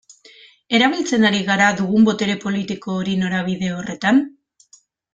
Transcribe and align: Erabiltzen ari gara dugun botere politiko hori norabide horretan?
Erabiltzen 0.77 1.27
ari 1.29 1.41
gara 1.51 1.67
dugun 1.83 2.09
botere 2.09 2.39
politiko 2.49 2.97
hori 3.05 3.17
norabide 3.23 3.71
horretan? 3.79 4.27